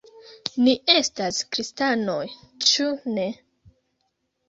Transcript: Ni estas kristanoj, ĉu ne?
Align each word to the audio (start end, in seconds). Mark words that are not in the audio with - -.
Ni 0.67 0.73
estas 0.93 1.43
kristanoj, 1.57 2.19
ĉu 2.73 2.91
ne? 3.15 3.31